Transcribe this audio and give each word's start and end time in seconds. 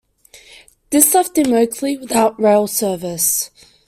This 0.89 1.13
left 1.13 1.35
Immokalee 1.35 2.01
without 2.01 2.41
rail 2.41 2.65
service. 2.65 3.51